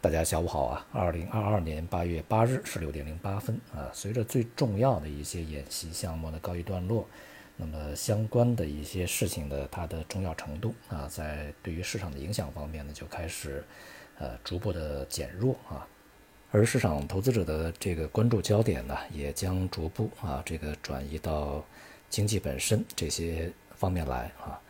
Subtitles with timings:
[0.00, 0.86] 大家下午好啊！
[0.92, 7.04] 二零二二年八月八日十六点零八分啊，随着最重要的一些演习项目的告一段落，
[7.56, 13.64] 那么相关的一些事情的它的重要程度啊，在对于市场的影响方面呢，就开始
[14.18, 15.84] 呃逐步的减弱啊，
[16.52, 21.64] 而市场投资者的这个关注焦点呢，也将逐步啊这个转移到
[22.08, 24.60] 经济本身这些方面来啊。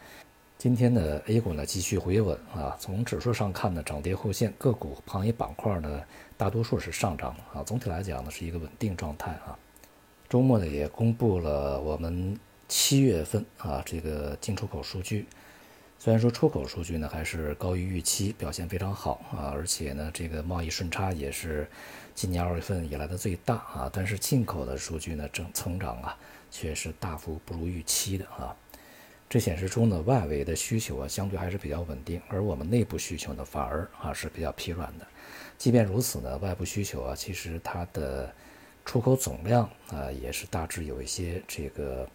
[0.59, 6.02] 今天的 A 股呢继续回稳啊，从指数上看呢，涨跌互现，个股行业板块呢
[6.36, 9.57] 大多数是上涨啊，总体来讲呢是一个稳定状态啊。
[10.29, 12.36] 周末呢也公布了我们
[12.67, 15.26] 七月份啊这个进出口数据，
[15.96, 21.70] 虽然说出口数据呢还是高于预期，表现非常好啊，而且呢这个贸易顺差也是
[22.17, 26.18] 今年二月份以来的最大啊，但是进口的数据呢正增长啊
[26.50, 28.56] 却是大幅不如预期的啊。
[29.29, 35.06] 这显示出呢，外围的需求啊，相对还是比较稳定，而我们内部需求呢，反而啊是比较疲软的。
[35.59, 38.33] 即便如此呢，外部需求啊，其实它的
[38.87, 42.09] 出口总量啊，也是大致有一些这个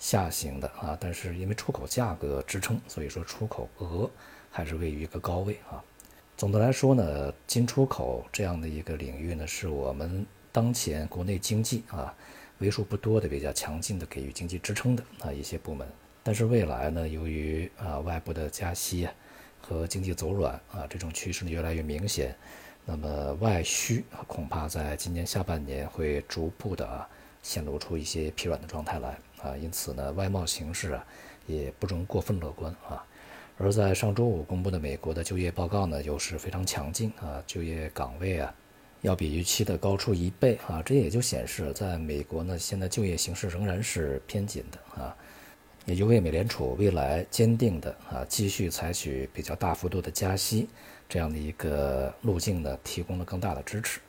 [0.00, 0.98] 下行的啊。
[1.00, 4.10] 但是因为出口价格支撑，所以说出口额
[4.50, 5.80] 还是位于一个高位啊。
[6.36, 12.12] 总的来说呢，进出口这样的一个领域呢，是我们当前国内经济啊
[12.58, 15.86] 为数不多的比较强劲的给予经济支撑的啊一些部门。
[16.30, 19.08] 但是未来呢，由于啊外部的加息
[19.60, 22.36] 和经济走软啊这种趋势呢越来越明显，
[22.86, 27.08] 那么外需恐怕在今年下半年会逐步的啊
[27.42, 31.04] 显露出一些疲软的状态来啊，因此呢外贸形势啊
[31.48, 33.04] 也不容过分乐观啊。
[33.58, 38.54] 而在上周五公布的美国的就业报告呢又是非常强劲啊，就业岗位啊
[39.00, 45.16] 要比预期的高出一倍啊，这也就显示在美国呢现在就业形势仍然是偏紧的啊。
[45.86, 50.68] 也就为美联储未来坚定的啊继续采取比较大幅度的加息
[51.08, 54.00] 这样的一个路径呢提供了更大的支持。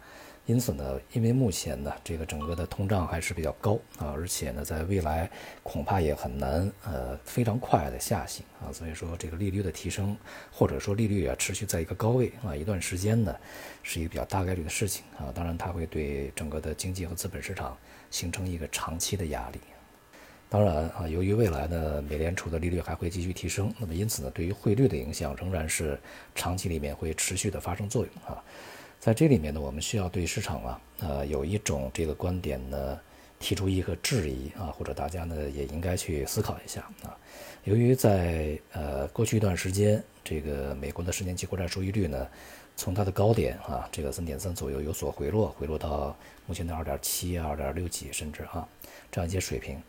[0.48, 5.30] 因此呢，因为目前呢这个整个的通胀还是比较高啊，而且呢在未来
[5.62, 10.18] 恐怕也很难呃非常快的下行啊，所以说这个利率的提升
[10.52, 13.34] 或者说利率啊持续在一个高位啊一段时间呢
[13.84, 15.32] 是一个比较大概率的事情啊。
[15.34, 17.78] 当然它会对整个的经济和资本市场
[18.10, 19.60] 形成一个长期的压力。
[20.52, 25.98] 当然啊，由于未来呢，美联储的利率还会继续提升，那么因此呢，对于汇率的影响仍然是
[26.36, 28.44] 长期里面会持续的发生作用啊。
[29.00, 33.00] 在这里面呢，我们需要对市场啊，呃，有一种这个观点呢，
[33.40, 37.16] 提出一个质疑啊，或者大家呢也应该去思考一下啊。
[37.64, 42.28] 由于在呃过去一段时间，这个美国的十年期国债收益率呢，
[42.76, 46.14] 从它的高点啊，这个三点三左右有所回落，回落到
[46.46, 48.68] 目前的二点七、二点六几，甚至啊
[49.10, 49.82] 这样一些水平。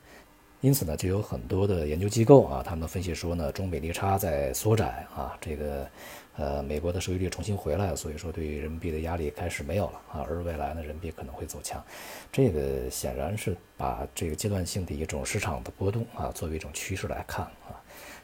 [0.63, 5.89] 因此呢，就有很多的研究机构啊，他们分析说呢，中美利差在缩窄啊，这个
[6.37, 11.83] 呃美国的收益率重新回来，所以说对于人民币的压力开始没有了啊，而未来呢，人民币可能会走强，
[12.31, 17.75] 这个显然是把这个阶段性的一种市场的波动啊，作为一种趋势来看啊，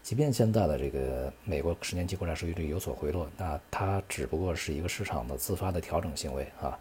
[0.04, 6.78] 即便现在的这个美国十年期国债收益率有所回落，那它只不过是一个市场的自发的调整行为啊。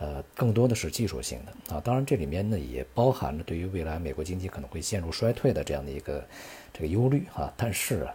[0.00, 6.24] 呃，更多的是技术性的啊，当然这里面呢也包含着对于未来美国经济可能会陷入衰退的这样的一个
[6.72, 7.52] 这个忧虑啊。
[7.56, 8.14] 但是啊，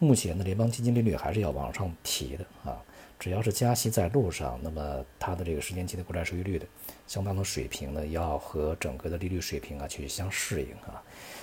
[0.00, 2.82] 目前的联邦基金利率还是要往上提的啊。
[3.16, 6.66] 只要是加息在路上，那么它的这个十年期的国债收益率的
[7.06, 11.00] 相当的水平呢，要和整个的利率水平啊去相适应啊。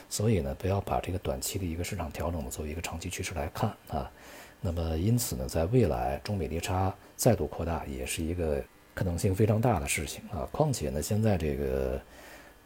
[0.09, 4.11] 所以呢，不要把这个短期的一个市场调整呢作为一个长期趋势来看啊。
[4.59, 8.61] 那么因此呢，在未来中美利差再度扩大，也是一个。
[8.97, 12.01] 可能性非常大的事情啊，况且呢，现在这个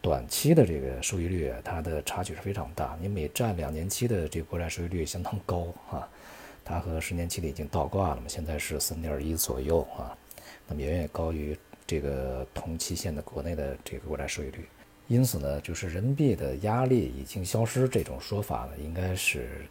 [0.01, 2.97] 短期的这个收益率，它的差距是非常大。
[3.01, 6.07] 你美债两年期的这个国债收益率相当高啊，
[6.63, 10.15] 它和十年期的已经倒挂了嘛，现在是三点一左右啊，
[10.69, 11.53] 那么远远高于
[11.85, 14.65] 这个同期限的国内的这个国债收益率。
[15.09, 19.65] 因此呢，就是人民币的压力已经消失这种说法呢，应该是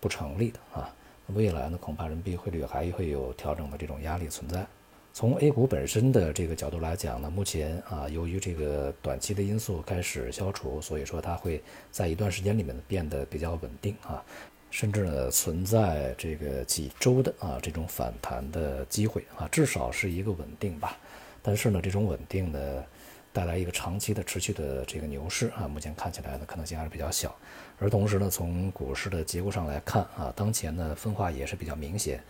[0.00, 0.90] 不成立的啊。
[1.34, 4.66] 未来呢，恐怕人民币汇率还会有调整的这种压力存在。
[5.12, 14.24] 从 A 股本身的这个角度来讲呢，目前啊，由于这个短期的因素开始消除，所以说它会在一段时间里面变得比较稳定啊，
[14.70, 20.96] 甚至呢存在这个几周的啊这种反弹的机会啊，至少是一个稳定吧。
[21.42, 22.84] 但是呢，这种稳定呢
[23.32, 27.34] 带来一个长期的持续的这个牛市啊，目前看起来呢可能性还是比较小。
[27.78, 32.22] 而同时呢，从股市的结构上来看啊，当前呢分化也是比较明显。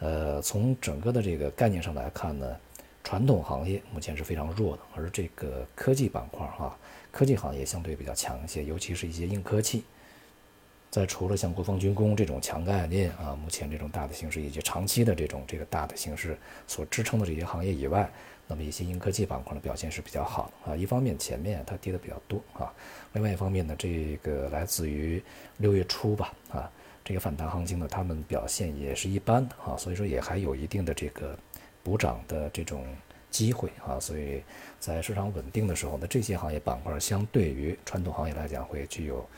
[0.00, 2.56] 呃，从整个的这个概念上来看呢，
[3.04, 6.76] 传统行业目前是非常弱的，而这个科技板块哈，
[7.12, 9.84] 科技行业相对比较强一些，尤其是一些硬科技。
[10.90, 16.36] 在除了像国防军工这种强概念啊，目前这种大的形势以及长期的这种这个大的形势
[16.66, 18.10] 所支撑的这些行业以外，
[18.48, 20.76] 那么一些硬科技板块的表现是比较好的啊。
[20.76, 22.74] 一方面前面它跌的比较多啊，
[23.12, 25.22] 另外一方面呢，这个来自于
[25.58, 26.68] 六月初吧啊，
[27.10, 31.36] 这个反弹行情呢，他们表现也是一般的啊，所以说也还有一定的这个
[31.82, 32.86] 补涨的这种
[33.32, 33.98] 机会啊。
[33.98, 34.40] 所以
[34.78, 39.28] 在市场稳定的时候呢，这些行业板块相对于传统行业来讲会具有。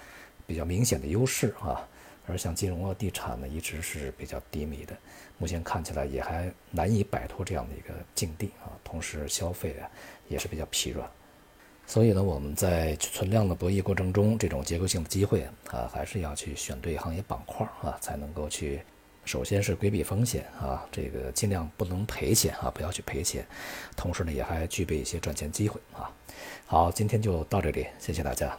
[0.44, 1.88] 比较明显的优势啊，
[2.26, 4.94] 而像金融啊、地产呢，一直是比较低迷的，
[5.38, 8.68] 目前看起来也还难以摆脱这样的一个境地啊。
[8.84, 9.88] 同时，消费啊
[10.28, 11.08] 也是比较疲软，
[11.92, 18.80] 所以呢，我们在存量的博弈过程中，这种结构性的机会啊，还是要去选对行业板块啊，才能够去，
[19.26, 23.46] 首先是规避风险啊，这个尽量不能赔钱啊，不要去赔钱，
[23.94, 26.10] 同时呢，也还具备一些赚钱机会啊。
[26.64, 28.56] 好，今天就到这里，谢谢大家。